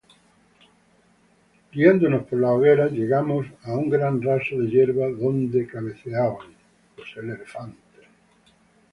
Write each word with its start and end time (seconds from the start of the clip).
guiándonos 1.71 2.23
por 2.25 2.39
las 2.39 2.49
hogueras, 2.53 2.91
llegamos 2.91 3.45
a 3.61 3.73
un 3.73 3.87
gran 3.87 4.19
raso 4.19 4.57
de 4.57 4.67
yerba 4.67 5.07
donde 5.09 5.67
cabeceaban 5.67 6.47